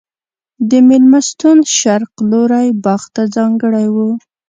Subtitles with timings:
[0.69, 3.95] د مېلمستون شرق لوری باغ ته ځانګړی و.